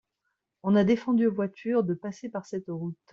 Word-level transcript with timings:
on 0.63 0.75
a 0.75 0.83
défendu 0.83 1.27
aux 1.27 1.31
voitures 1.31 1.83
de 1.83 1.93
passer 1.93 2.27
par 2.27 2.47
cette 2.47 2.65
route. 2.69 2.97